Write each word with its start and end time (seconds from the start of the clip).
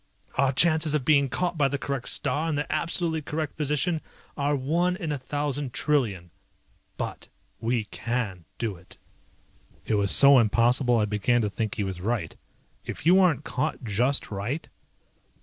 Our 0.33 0.51
chances 0.51 0.95
of 0.95 1.05
being 1.05 1.29
caught 1.29 1.59
by 1.59 1.67
the 1.67 1.77
correct 1.77 2.09
star 2.09 2.49
in 2.49 2.55
the 2.55 2.65
absolutely 2.73 3.21
correct 3.21 3.55
position 3.55 4.01
are 4.35 4.55
one 4.55 4.95
in 4.95 5.11
a 5.11 5.17
thousand 5.19 5.73
trillion, 5.73 6.31
but 6.97 7.29
we 7.59 7.83
can 7.85 8.45
do 8.57 8.75
it!" 8.77 8.97
It 9.85 9.93
was 9.93 10.09
so 10.09 10.39
impossible 10.39 10.97
I 10.97 11.05
began 11.05 11.41
to 11.43 11.51
believe 11.51 11.73
he 11.75 11.83
was 11.83 12.01
right. 12.01 12.35
"If 12.83 13.05
you 13.05 13.19
aren't 13.19 13.43
caught 13.43 13.83
just 13.83 14.31
right?" 14.31 14.67